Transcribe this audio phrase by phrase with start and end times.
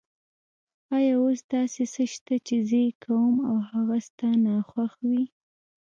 [0.95, 5.23] آیا اوس داسې څه شته چې زه یې کوم او هغه ستا ناخوښه وي؟